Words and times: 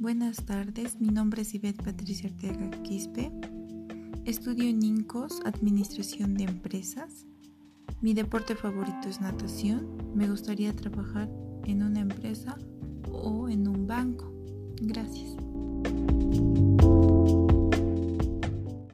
buenas 0.00 0.46
tardes. 0.46 0.98
Mi 0.98 1.08
nombre 1.08 1.42
es 1.42 1.54
Ivette 1.54 1.84
Patricia 1.84 2.30
Ortega 2.30 2.70
Quispe. 2.82 3.30
Estudio 4.24 4.64
en 4.64 4.82
INCOS, 4.82 5.42
Administración 5.44 6.34
de 6.34 6.44
Empresas. 6.44 7.26
Mi 8.00 8.14
deporte 8.14 8.56
favorito 8.56 9.08
es 9.08 9.20
natación. 9.20 9.86
Me 10.14 10.26
gustaría 10.26 10.74
trabajar 10.74 11.28
en 11.66 11.82
una 11.82 12.00
empresa 12.00 12.56
o 13.12 13.50
en 13.50 13.68
un 13.68 13.86
banco. 13.86 14.32
Gracias. 14.80 15.39